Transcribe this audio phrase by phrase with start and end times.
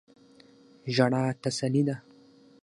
[0.95, 1.95] ژړا تسلی ده.